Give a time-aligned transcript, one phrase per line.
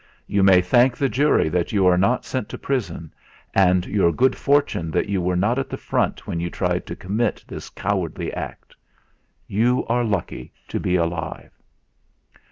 [0.25, 3.13] You may thank the jury that you are not sent to prison,
[3.53, 6.95] and your good fortune that you were not at the front when you tried to
[6.95, 8.75] commit this cowardly act.
[9.45, 11.51] You are lucky to be alive."